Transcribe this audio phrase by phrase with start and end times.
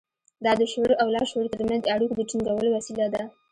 [0.43, 3.23] دا د شعور او لاشعور ترمنځ د اړيکو د ټينګولو وسيله ده.